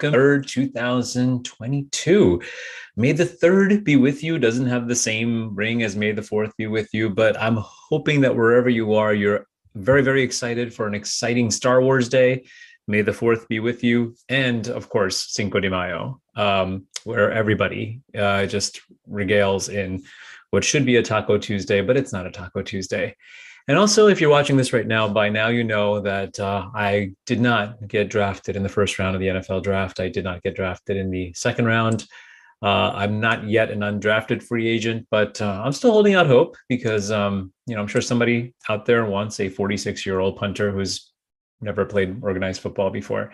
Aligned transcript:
3rd, 0.00 0.46
2022. 0.46 2.42
May 2.96 3.12
the 3.12 3.24
3rd 3.24 3.84
be 3.84 3.96
with 3.96 4.22
you. 4.22 4.38
Doesn't 4.38 4.66
have 4.66 4.88
the 4.88 4.96
same 4.96 5.54
ring 5.54 5.82
as 5.82 5.96
May 5.96 6.12
the 6.12 6.22
4th 6.22 6.52
be 6.56 6.66
with 6.66 6.88
you, 6.92 7.10
but 7.10 7.40
I'm 7.40 7.58
hoping 7.58 8.20
that 8.22 8.34
wherever 8.34 8.68
you 8.68 8.94
are, 8.94 9.14
you're 9.14 9.46
very, 9.74 10.02
very 10.02 10.22
excited 10.22 10.74
for 10.74 10.86
an 10.86 10.94
exciting 10.94 11.50
Star 11.50 11.80
Wars 11.80 12.08
day. 12.08 12.44
May 12.88 13.02
the 13.02 13.12
4th 13.12 13.46
be 13.48 13.60
with 13.60 13.84
you. 13.84 14.16
And 14.28 14.68
of 14.68 14.88
course, 14.88 15.32
Cinco 15.32 15.60
de 15.60 15.70
Mayo, 15.70 16.20
um, 16.36 16.86
where 17.04 17.30
everybody 17.30 18.02
uh, 18.16 18.46
just 18.46 18.80
regales 19.08 19.72
in 19.72 20.02
what 20.50 20.64
should 20.64 20.84
be 20.84 20.96
a 20.96 21.02
Taco 21.02 21.38
Tuesday, 21.38 21.80
but 21.80 21.96
it's 21.96 22.12
not 22.12 22.26
a 22.26 22.30
Taco 22.30 22.62
Tuesday. 22.62 23.16
And 23.68 23.78
also, 23.78 24.08
if 24.08 24.20
you're 24.20 24.30
watching 24.30 24.56
this 24.56 24.72
right 24.72 24.86
now, 24.86 25.08
by 25.08 25.28
now 25.28 25.48
you 25.48 25.64
know 25.64 26.00
that 26.00 26.38
uh, 26.40 26.68
I 26.74 27.12
did 27.26 27.40
not 27.40 27.86
get 27.88 28.10
drafted 28.10 28.56
in 28.56 28.62
the 28.62 28.68
first 28.68 28.98
round 28.98 29.14
of 29.14 29.20
the 29.20 29.28
NFL 29.28 29.62
draft. 29.62 30.00
I 30.00 30.08
did 30.08 30.24
not 30.24 30.42
get 30.42 30.56
drafted 30.56 30.96
in 30.96 31.10
the 31.10 31.32
second 31.34 31.66
round. 31.66 32.06
Uh, 32.62 32.92
I'm 32.94 33.20
not 33.20 33.44
yet 33.44 33.70
an 33.70 33.80
undrafted 33.80 34.42
free 34.42 34.68
agent, 34.68 35.06
but 35.10 35.40
uh, 35.40 35.62
I'm 35.64 35.72
still 35.72 35.92
holding 35.92 36.14
out 36.14 36.26
hope 36.26 36.56
because 36.68 37.10
um, 37.10 37.52
you 37.66 37.74
know 37.74 37.80
I'm 37.80 37.86
sure 37.86 38.02
somebody 38.02 38.54
out 38.68 38.84
there 38.84 39.06
wants 39.06 39.40
a 39.40 39.48
46 39.48 40.04
year 40.04 40.18
old 40.18 40.36
punter 40.36 40.70
who's 40.70 41.10
never 41.62 41.84
played 41.84 42.18
organized 42.22 42.60
football 42.60 42.90
before. 42.90 43.32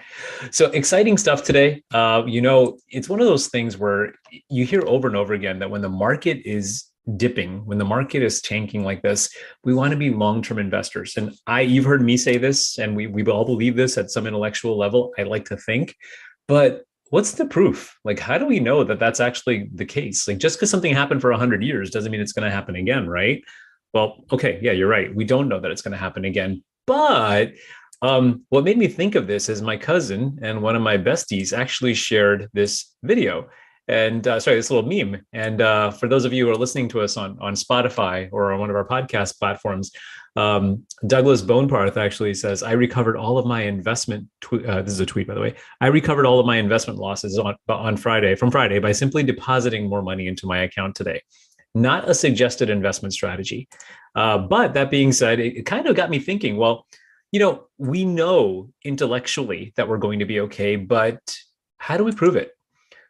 So 0.51 0.67
exciting 0.71 1.17
stuff 1.17 1.43
today. 1.45 1.83
Uh, 1.93 2.23
you 2.27 2.41
know, 2.41 2.79
it's 2.89 3.09
one 3.09 3.21
of 3.21 3.27
those 3.27 3.49
things 3.49 3.79
where 3.79 4.15
you 4.49 4.65
hear 4.65 4.83
over 4.87 5.09
and 5.09 5.17
over 5.17 5.35
again 5.35 5.59
that 5.61 5.71
when 5.71 5.83
the 5.83 5.89
market 5.89 6.43
is 6.45 6.85
dipping, 7.17 7.65
when 7.67 7.79
the 7.79 7.85
market 7.85 8.23
is 8.23 8.41
tanking 8.41 8.85
like 8.85 9.03
this, 9.03 9.31
we 9.65 9.75
want 9.75 9.93
to 9.93 9.97
be 9.97 10.11
long-term 10.11 10.59
investors. 10.59 11.15
And 11.17 11.33
I, 11.47 11.61
you've 11.61 11.85
heard 11.85 12.03
me 12.03 12.17
say 12.17 12.39
this, 12.39 12.79
and 12.79 12.97
we 12.97 13.07
we 13.07 13.25
all 13.25 13.45
believe 13.45 13.77
this 13.77 13.97
at 13.97 14.11
some 14.11 14.27
intellectual 14.27 14.77
level. 14.77 15.13
I 15.19 15.23
like 15.23 15.45
to 15.47 15.57
think, 15.57 15.95
but 16.49 16.83
what's 17.11 17.33
the 17.33 17.47
proof? 17.47 17.97
Like, 18.05 18.19
how 18.19 18.39
do 18.39 18.47
we 18.47 18.59
know 18.61 18.83
that 18.85 18.99
that's 18.99 19.21
actually 19.21 19.69
the 19.73 19.85
case? 19.85 20.27
Like, 20.27 20.39
just 20.39 20.57
because 20.57 20.71
something 20.71 20.93
happened 20.93 21.21
for 21.21 21.33
hundred 21.33 21.63
years 21.63 21.91
doesn't 21.91 22.11
mean 22.11 22.21
it's 22.21 22.33
going 22.33 22.49
to 22.49 22.55
happen 22.55 22.77
again, 22.77 23.09
right? 23.09 23.43
Well, 23.95 24.25
okay, 24.33 24.59
yeah, 24.61 24.73
you're 24.73 24.89
right. 24.89 25.15
We 25.15 25.25
don't 25.25 25.49
know 25.49 25.61
that 25.61 25.71
it's 25.71 25.83
going 25.83 25.93
to 25.93 25.99
happen 25.99 26.25
again, 26.25 26.63
but 26.87 27.53
um, 28.03 28.43
what 28.51 28.65
made 28.65 28.77
me 28.77 28.89
think 28.89 29.15
of 29.15 29.27
this 29.27 29.49
is 29.49 29.63
my 29.63 29.77
cousin 29.77 30.39
and 30.43 30.61
one 30.61 30.77
of 30.77 30.83
my 30.83 30.99
besties 30.99 31.57
actually 31.57 31.95
shared 31.95 32.49
this 32.53 32.95
video 33.03 33.49
and 33.89 34.27
uh, 34.27 34.41
sorry, 34.41 34.57
this 34.57 34.71
little 34.71 34.89
meme. 34.89 35.25
And 35.33 35.61
uh, 35.61 35.91
for 35.91 36.09
those 36.09 36.25
of 36.25 36.33
you 36.33 36.47
who 36.47 36.53
are 36.53 36.57
listening 36.57 36.89
to 36.91 37.01
us 37.01 37.17
on 37.17 37.39
on 37.41 37.55
Spotify 37.55 38.29
or 38.33 38.53
on 38.53 38.61
one 38.61 38.71
of 38.71 38.77
our 38.77 38.87
podcast 38.87 39.39
platforms, 39.39 39.93
um, 40.35 40.85
Douglas 41.07 41.43
Boneparth 41.43 41.97
actually 41.97 42.35
says, 42.35 42.63
"I 42.63 42.73
recovered 42.73 43.17
all 43.17 43.39
of 43.39 43.47
my 43.47 43.63
investment. 43.63 44.27
Tw- 44.41 44.67
uh, 44.67 44.83
this 44.83 44.93
is 44.93 45.01
a 45.01 45.07
tweet, 45.07 45.29
by 45.29 45.35
the 45.35 45.41
way. 45.41 45.55
I 45.81 45.87
recovered 45.87 46.27
all 46.27 46.41
of 46.41 46.47
my 46.47 46.57
investment 46.57 46.99
losses 46.99 47.39
on 47.39 47.55
on 47.69 47.97
Friday 47.97 48.35
from 48.35 48.51
Friday 48.51 48.79
by 48.79 48.93
simply 48.93 49.23
depositing 49.23 49.89
more 49.89 50.03
money 50.03 50.27
into 50.27 50.47
my 50.47 50.59
account 50.59 50.95
today." 50.95 51.23
Not 51.75 52.09
a 52.09 52.15
suggested 52.15 52.71
investment 52.71 53.13
strategy, 53.13 53.69
uh, 54.15 54.39
but 54.39 54.73
that 54.73 54.91
being 54.91 55.13
said, 55.13 55.39
it, 55.41 55.59
it 55.59 55.67
kind 55.67 55.87
of 55.87 55.95
got 55.95 56.09
me 56.09 56.19
thinking. 56.19 56.57
Well, 56.57 56.87
you 57.33 57.39
know, 57.39 57.67
we 57.77 58.07
know 58.07 58.71
intellectually 58.83 59.75
that 59.77 59.87
we're 59.87 59.99
going 59.99 60.21
to 60.21 60.25
be 60.25 60.41
okay, 60.41 60.77
but 60.77 61.21
how 61.77 61.99
do 61.99 62.05
we 62.05 62.13
prove 62.13 62.35
it? 62.37 62.56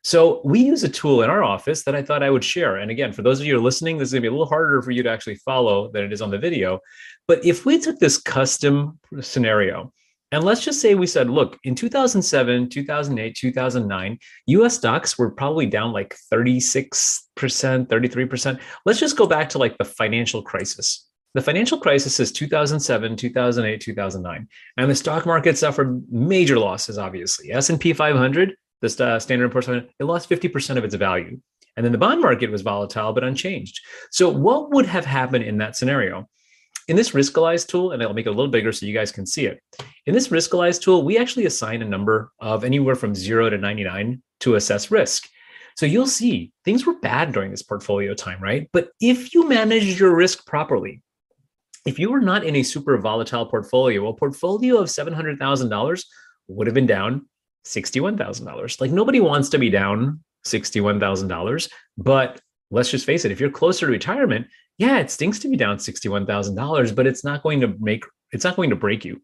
So 0.06 0.40
we 0.44 0.60
use 0.60 0.84
a 0.84 0.88
tool 0.88 1.22
in 1.22 1.30
our 1.30 1.42
office 1.42 1.82
that 1.82 1.96
I 1.96 2.00
thought 2.00 2.22
I 2.22 2.30
would 2.30 2.44
share. 2.44 2.76
And 2.76 2.92
again, 2.92 3.12
for 3.12 3.22
those 3.22 3.40
of 3.40 3.46
you 3.46 3.54
who 3.54 3.58
are 3.58 3.64
listening, 3.64 3.98
this 3.98 4.10
is 4.10 4.12
going 4.12 4.22
to 4.22 4.26
be 4.26 4.28
a 4.28 4.30
little 4.30 4.46
harder 4.46 4.80
for 4.80 4.92
you 4.92 5.02
to 5.02 5.10
actually 5.10 5.34
follow 5.34 5.90
than 5.90 6.04
it 6.04 6.12
is 6.12 6.22
on 6.22 6.30
the 6.30 6.38
video. 6.38 6.78
But 7.26 7.44
if 7.44 7.66
we 7.66 7.80
took 7.80 7.98
this 7.98 8.16
custom 8.16 9.00
scenario, 9.20 9.92
and 10.30 10.44
let's 10.44 10.64
just 10.64 10.80
say 10.80 10.94
we 10.94 11.08
said, 11.08 11.28
look, 11.28 11.58
in 11.64 11.74
2007, 11.74 12.68
2008, 12.68 13.34
2009, 13.34 14.18
US 14.46 14.77
stocks 14.77 15.18
were 15.18 15.32
probably 15.32 15.66
down 15.66 15.90
like 15.90 16.14
36%, 16.32 17.27
33%. 17.36 18.60
Let's 18.84 19.00
just 19.00 19.16
go 19.16 19.27
back 19.27 19.48
to 19.48 19.58
like 19.58 19.77
the 19.77 19.84
financial 19.84 20.40
crisis. 20.40 21.08
The 21.34 21.42
financial 21.42 21.80
crisis 21.80 22.20
is 22.20 22.30
2007, 22.30 23.16
2008, 23.16 23.80
2009, 23.80 24.48
and 24.77 24.89
the 24.89 24.95
stock 24.95 25.27
market 25.27 25.58
suffered 25.58 26.00
major 26.12 26.61
losses 26.61 26.96
obviously. 26.96 27.50
S&P 27.50 27.92
500 27.92 28.55
the 28.81 29.05
uh, 29.05 29.19
Standard 29.19 29.53
Poor's 29.53 29.69
it 29.69 29.91
lost 30.01 30.29
50% 30.29 30.77
of 30.77 30.85
its 30.85 30.95
value. 30.95 31.41
And 31.77 31.85
then 31.85 31.92
the 31.92 31.98
bond 31.98 32.20
market 32.20 32.51
was 32.51 32.63
volatile 32.63 33.13
but 33.13 33.25
unchanged. 33.25 33.81
So 34.11 34.29
what 34.29 34.70
would 34.70 34.87
have 34.87 35.05
happened 35.05 35.45
in 35.45 35.59
that 35.59 35.77
scenario? 35.77 36.29
In 36.89 36.97
this 36.97 37.11
Riskalyze 37.11 37.67
tool, 37.67 37.92
and 37.92 38.03
I'll 38.03 38.14
make 38.14 38.27
it 38.27 38.31
a 38.31 38.33
little 38.33 38.51
bigger 38.51 38.73
so 38.73 38.87
you 38.87 38.95
guys 38.95 39.11
can 39.11 39.27
see 39.27 39.47
it. 39.47 39.61
In 40.07 40.14
this 40.14 40.29
Riskalyze 40.29 40.81
tool, 40.81 41.03
we 41.03 41.19
actually 41.19 41.47
assign 41.47 41.83
a 41.83 41.87
number 41.87 42.31
of 42.39 42.64
anywhere 42.64 42.95
from 42.95 43.14
zero 43.14 43.51
to 43.51 43.59
99 43.59 44.23
to 44.41 44.55
assess 44.55 44.91
risk. 44.91 45.29
So 45.77 45.85
you'll 45.85 46.07
see 46.07 46.53
things 46.64 46.87
were 46.87 46.98
bad 47.01 47.33
during 47.33 47.51
this 47.51 47.63
portfolio 47.63 48.14
time, 48.14 48.41
right? 48.41 48.69
But 48.73 48.91
if 49.01 49.35
you 49.35 49.47
managed 49.48 49.98
your 49.98 50.14
risk 50.14 50.47
properly, 50.47 51.03
if 51.85 51.98
you 51.98 52.11
were 52.11 52.20
not 52.20 52.45
in 52.45 52.57
a 52.57 52.63
super 52.63 52.97
volatile 52.98 53.47
portfolio, 53.47 54.08
a 54.08 54.14
portfolio 54.14 54.79
of 54.79 54.89
$700,000 54.89 56.05
would 56.48 56.67
have 56.67 56.75
been 56.75 56.87
down 56.87 57.27
$61,000. 57.66 58.80
Like 58.80 58.90
nobody 58.90 59.20
wants 59.20 59.48
to 59.50 59.58
be 59.58 59.70
down 59.70 60.20
$61,000, 60.46 61.70
but 61.98 62.40
let's 62.70 62.90
just 62.90 63.04
face 63.04 63.24
it, 63.24 63.32
if 63.32 63.40
you're 63.40 63.50
closer 63.50 63.86
to 63.86 63.92
retirement, 63.92 64.46
yeah, 64.78 64.98
it 64.98 65.10
stinks 65.10 65.38
to 65.40 65.48
be 65.48 65.56
down 65.56 65.78
$61,000, 65.78 66.94
but 66.94 67.06
it's 67.06 67.24
not 67.24 67.42
going 67.42 67.60
to 67.60 67.74
make 67.78 68.04
it's 68.32 68.44
not 68.44 68.56
going 68.56 68.70
to 68.70 68.77
break 68.77 69.04
you 69.04 69.20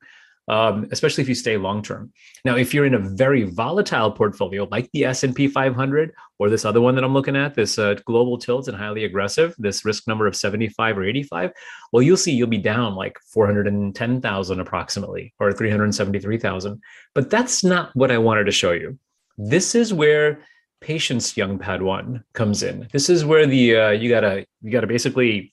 um, 0.49 0.89
especially 0.91 1.23
if 1.23 1.29
you 1.29 1.35
stay 1.35 1.57
long 1.57 1.83
term. 1.83 2.13
Now, 2.45 2.57
if 2.57 2.75
you're 2.75 2.87
in 2.87 2.95
a 2.95 2.99
very 2.99 3.45
volatile 3.45 4.11
portfolio 4.11 4.67
like 4.71 4.91
the 4.93 5.05
S&P 5.05 5.49
500 5.49 6.13
or 6.39 6.51
this 6.51 6.65
other 6.65 6.81
one 6.81 6.95
that 6.97 7.05
I'm 7.05 7.13
looking 7.13 7.37
at, 7.37 7.55
this 7.55 7.79
uh, 7.79 7.95
global 8.05 8.39
tilt 8.39 8.69
and 8.69 8.77
highly 8.77 9.05
aggressive, 9.05 9.55
this 9.59 9.85
risk 9.85 10.09
number 10.09 10.27
of 10.27 10.35
75 10.35 10.99
or 10.99 11.05
85, 11.05 11.53
well, 11.93 12.03
you'll 12.03 12.17
see 12.17 12.33
you'll 12.33 12.49
be 12.49 12.59
down 12.59 12.95
like 12.95 13.19
410,000 13.33 14.61
approximately 14.61 15.33
or 15.39 15.53
373,000. 15.53 16.81
But 17.15 17.31
that's 17.31 17.63
not 17.63 17.95
what 17.95 18.11
I 18.11 18.19
wanted 18.19 18.45
to 18.45 18.53
show 18.53 18.73
you. 18.73 18.99
This 19.39 19.75
is 19.75 19.95
where 19.95 20.41
patience, 20.81 21.37
young 21.37 21.59
Padawan, 21.59 22.23
comes 22.33 22.63
in. 22.63 22.89
This 22.93 23.09
is 23.09 23.25
where 23.25 23.47
the 23.47 23.77
uh, 23.77 23.91
you 23.91 24.09
gotta 24.09 24.45
you 24.61 24.71
gotta 24.71 24.87
basically 24.87 25.53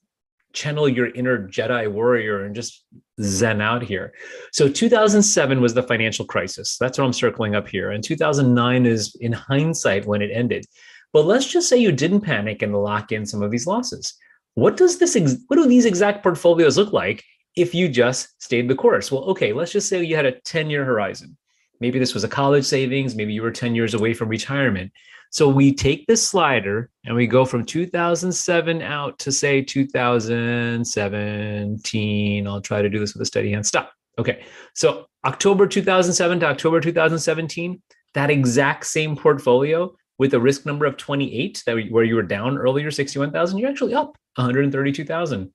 channel 0.53 0.89
your 0.89 1.07
inner 1.11 1.47
Jedi 1.47 1.91
warrior 1.91 2.43
and 2.43 2.55
just 2.55 2.83
zen 3.21 3.61
out 3.61 3.83
here. 3.83 4.13
So 4.51 4.69
2007 4.69 5.61
was 5.61 5.73
the 5.73 5.83
financial 5.83 6.25
crisis. 6.25 6.77
That's 6.77 6.97
what 6.97 7.05
I'm 7.05 7.13
circling 7.13 7.55
up 7.55 7.67
here. 7.67 7.91
And 7.91 8.03
2009 8.03 8.85
is 8.85 9.15
in 9.19 9.31
hindsight 9.33 10.05
when 10.05 10.21
it 10.21 10.31
ended. 10.33 10.65
But 11.11 11.25
let's 11.25 11.47
just 11.47 11.69
say 11.69 11.77
you 11.77 11.91
didn't 11.91 12.21
panic 12.21 12.61
and 12.61 12.75
lock 12.75 13.11
in 13.11 13.25
some 13.25 13.41
of 13.41 13.51
these 13.51 13.67
losses. 13.67 14.13
What 14.55 14.77
does 14.77 14.99
this 14.99 15.15
ex- 15.15 15.37
what 15.47 15.57
do 15.57 15.67
these 15.67 15.85
exact 15.85 16.23
portfolios 16.23 16.77
look 16.77 16.93
like 16.93 17.23
if 17.55 17.73
you 17.73 17.89
just 17.89 18.41
stayed 18.41 18.69
the 18.69 18.75
course? 18.75 19.11
Well, 19.11 19.23
okay, 19.25 19.53
let's 19.53 19.71
just 19.71 19.89
say 19.89 20.03
you 20.03 20.15
had 20.15 20.25
a 20.25 20.33
10-year 20.41 20.85
horizon. 20.85 21.37
Maybe 21.79 21.97
this 21.97 22.13
was 22.13 22.23
a 22.23 22.29
college 22.29 22.65
savings, 22.65 23.15
maybe 23.15 23.33
you 23.33 23.41
were 23.41 23.51
10 23.51 23.73
years 23.73 23.93
away 23.93 24.13
from 24.13 24.29
retirement. 24.29 24.91
So 25.31 25.47
we 25.47 25.73
take 25.73 26.07
this 26.07 26.27
slider 26.27 26.89
and 27.05 27.15
we 27.15 27.27
go 27.27 27.45
from 27.45 27.63
2007 27.63 28.81
out 28.81 29.19
to 29.19 29.31
say 29.31 29.61
2017. 29.61 32.47
I'll 32.47 32.61
try 32.61 32.81
to 32.81 32.89
do 32.89 32.99
this 32.99 33.13
with 33.13 33.21
a 33.21 33.25
steady 33.25 33.51
hand. 33.51 33.65
Stop. 33.65 33.93
Okay. 34.17 34.43
So 34.73 35.05
October 35.25 35.67
2007 35.67 36.39
to 36.39 36.47
October 36.47 36.81
2017, 36.81 37.81
that 38.15 38.31
exact 38.31 38.85
same 38.85 39.15
portfolio 39.15 39.95
with 40.17 40.33
a 40.33 40.39
risk 40.39 40.65
number 40.65 40.85
of 40.85 40.97
28 40.97 41.63
that 41.65 41.77
where 41.89 42.03
you 42.03 42.15
were 42.15 42.23
down 42.23 42.57
earlier 42.57 42.91
61,000, 42.91 43.57
you're 43.57 43.69
actually 43.69 43.93
up 43.93 44.17
132,000 44.35 45.53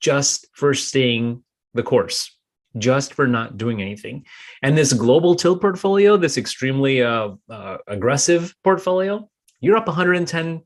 just 0.00 0.46
for 0.54 0.74
staying 0.74 1.42
the 1.74 1.82
course 1.82 2.37
just 2.76 3.14
for 3.14 3.26
not 3.26 3.56
doing 3.56 3.80
anything. 3.80 4.24
And 4.62 4.76
this 4.76 4.92
global 4.92 5.34
tilt 5.34 5.60
portfolio, 5.60 6.16
this 6.16 6.36
extremely 6.36 7.02
uh, 7.02 7.30
uh, 7.48 7.78
aggressive 7.86 8.54
portfolio, 8.62 9.28
you're 9.60 9.76
up 9.76 9.86
110%, 9.86 10.64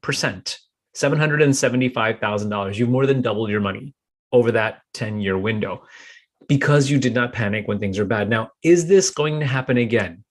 $775,000. 0.96 2.76
You've 2.76 2.88
more 2.88 3.06
than 3.06 3.22
doubled 3.22 3.50
your 3.50 3.60
money 3.60 3.94
over 4.32 4.52
that 4.52 4.82
10 4.94 5.20
year 5.20 5.38
window 5.38 5.84
because 6.49 6.90
you 6.90 6.99
did 6.99 7.14
not 7.14 7.32
panic 7.32 7.69
when 7.69 7.78
things 7.78 7.99
are 7.99 8.05
bad. 8.05 8.28
Now, 8.28 8.50
is 8.62 8.88
this 8.88 9.10
going 9.10 9.40
to 9.40 9.46
happen 9.46 9.78
again? 9.78 10.25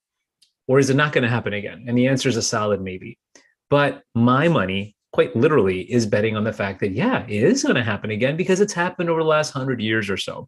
Or 0.68 0.80
is 0.80 0.90
it 0.90 0.96
not 0.96 1.14
going 1.14 1.24
to 1.24 1.30
happen 1.30 1.54
again? 1.54 1.86
And 1.88 1.98
the 1.98 2.08
answer 2.08 2.30
is 2.30 2.38
a 2.38 2.42
solid 2.42 2.82
maybe. 2.82 3.18
But 3.70 4.04
my 4.14 4.48
money, 4.48 4.96
quite 5.12 5.36
literally, 5.36 5.82
is 5.92 6.06
betting 6.06 6.38
on 6.38 6.44
the 6.44 6.54
fact 6.54 6.80
that, 6.82 6.92
yeah, 6.92 7.26
it 7.28 7.44
is 7.44 7.64
going 7.64 7.76
to 7.76 7.84
happen 7.84 8.12
again 8.12 8.38
because 8.38 8.62
it's 8.62 8.74
happened 8.74 9.10
over 9.10 9.22
the 9.22 9.28
last 9.28 9.52
hundred 9.52 9.82
years 9.82 10.10
or 10.10 10.18
so. 10.18 10.48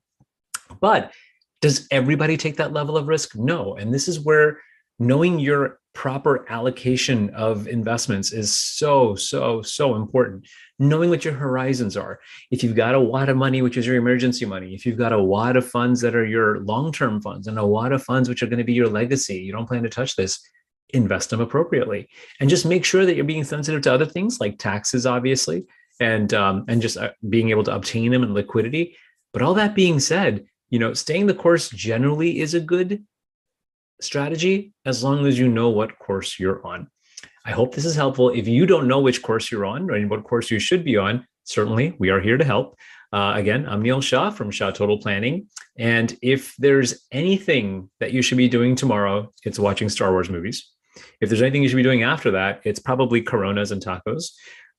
But 0.83 1.13
does 1.61 1.87
everybody 1.91 2.35
take 2.35 2.57
that 2.57 2.73
level 2.73 2.97
of 2.97 3.07
risk? 3.07 3.37
No. 3.37 3.75
And 3.75 3.93
this 3.93 4.09
is 4.09 4.19
where 4.19 4.59
knowing 4.99 5.39
your 5.39 5.79
proper 5.93 6.45
allocation 6.51 7.29
of 7.29 7.69
investments 7.69 8.33
is 8.33 8.53
so, 8.53 9.15
so, 9.15 9.61
so 9.61 9.95
important. 9.95 10.45
Knowing 10.79 11.09
what 11.09 11.23
your 11.23 11.35
horizons 11.35 11.95
are. 11.95 12.19
If 12.51 12.63
you've 12.63 12.75
got 12.75 12.95
a 12.95 12.99
wad 12.99 13.29
of 13.29 13.37
money, 13.37 13.61
which 13.61 13.77
is 13.77 13.87
your 13.87 13.95
emergency 13.95 14.43
money, 14.45 14.75
if 14.75 14.85
you've 14.85 14.97
got 14.97 15.13
a 15.13 15.23
wad 15.23 15.55
of 15.55 15.65
funds 15.65 16.01
that 16.01 16.15
are 16.15 16.25
your 16.25 16.59
long 16.59 16.91
term 16.91 17.21
funds 17.21 17.47
and 17.47 17.57
a 17.57 17.65
wad 17.65 17.93
of 17.93 18.03
funds 18.03 18.27
which 18.27 18.43
are 18.43 18.47
going 18.47 18.57
to 18.57 18.65
be 18.65 18.73
your 18.73 18.89
legacy, 18.89 19.37
you 19.37 19.53
don't 19.53 19.67
plan 19.67 19.83
to 19.83 19.89
touch 19.89 20.17
this. 20.17 20.39
invest 20.93 21.29
them 21.29 21.39
appropriately 21.39 22.09
and 22.39 22.49
just 22.49 22.65
make 22.65 22.83
sure 22.83 23.05
that 23.05 23.15
you're 23.15 23.25
being 23.25 23.43
sensitive 23.45 23.81
to 23.81 23.93
other 23.93 24.05
things 24.05 24.39
like 24.39 24.59
taxes 24.59 25.05
obviously 25.05 25.65
and 25.99 26.33
um, 26.33 26.65
and 26.67 26.81
just 26.81 26.97
uh, 26.97 27.11
being 27.29 27.49
able 27.49 27.63
to 27.63 27.73
obtain 27.73 28.11
them 28.11 28.21
and 28.21 28.33
liquidity 28.33 28.95
but 29.31 29.41
all 29.41 29.55
that 29.55 29.73
being 29.73 29.99
said 29.99 30.45
you 30.73 30.79
know 30.79 30.93
staying 30.93 31.27
the 31.27 31.41
course 31.45 31.69
generally 31.69 32.39
is 32.39 32.55
a 32.55 32.59
good 32.59 33.05
strategy 34.01 34.73
as 34.87 35.03
long 35.03 35.27
as 35.27 35.37
you 35.37 35.47
know 35.47 35.69
what 35.69 35.99
course 35.99 36.39
you're 36.39 36.65
on 36.65 36.87
i 37.45 37.51
hope 37.51 37.75
this 37.75 37.85
is 37.85 37.95
helpful 37.95 38.29
if 38.29 38.47
you 38.47 38.65
don't 38.65 38.87
know 38.87 38.99
which 38.99 39.21
course 39.21 39.51
you're 39.51 39.67
on 39.73 39.89
or 39.91 40.01
what 40.07 40.23
course 40.23 40.49
you 40.49 40.57
should 40.57 40.83
be 40.83 40.97
on 40.97 41.23
certainly 41.43 41.95
we 41.99 42.09
are 42.09 42.19
here 42.19 42.37
to 42.37 42.43
help 42.43 42.75
uh, 43.13 43.33
again, 43.35 43.67
I'm 43.69 43.83
Neil 43.83 44.01
Shah 44.01 44.31
from 44.31 44.49
Shah 44.49 44.71
Total 44.71 44.97
Planning. 44.97 45.45
And 45.77 46.17
if 46.23 46.55
there's 46.57 47.05
anything 47.11 47.91
that 47.99 48.11
you 48.11 48.23
should 48.23 48.39
be 48.39 48.49
doing 48.49 48.75
tomorrow, 48.75 49.31
it's 49.45 49.59
watching 49.59 49.87
Star 49.87 50.11
Wars 50.11 50.31
movies. 50.31 50.67
If 51.21 51.29
there's 51.29 51.43
anything 51.43 51.61
you 51.61 51.69
should 51.69 51.75
be 51.75 51.83
doing 51.83 52.01
after 52.01 52.31
that, 52.31 52.61
it's 52.63 52.79
probably 52.79 53.21
Coronas 53.21 53.69
and 53.69 53.85
tacos. 53.85 54.31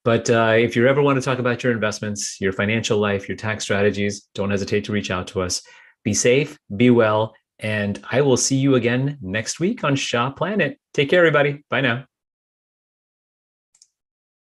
But 0.05 0.29
uh, 0.31 0.57
if 0.59 0.75
you 0.75 0.89
ever 0.89 1.01
want 1.01 1.17
to 1.17 1.25
talk 1.25 1.39
about 1.39 1.63
your 1.63 1.73
investments, 1.73 2.41
your 2.41 2.53
financial 2.53 2.99
life, 2.99 3.29
your 3.29 3.37
tax 3.37 3.63
strategies, 3.63 4.29
don't 4.35 4.51
hesitate 4.51 4.85
to 4.87 4.93
reach 4.93 5.13
out 5.13 5.29
to 5.29 5.41
us. 5.41 5.63
Be 6.05 6.15
safe, 6.15 6.59
be 6.75 6.91
well, 6.91 7.35
and 7.59 8.01
I 8.11 8.21
will 8.21 8.37
see 8.37 8.57
you 8.57 8.75
again 8.75 9.19
next 9.21 9.59
week 9.59 9.85
on 9.85 9.97
Shah 9.97 10.31
Planet. 10.31 10.79
Take 10.93 11.11
care, 11.11 11.21
everybody. 11.21 11.65
Bye 11.71 11.81
now. 11.81 12.05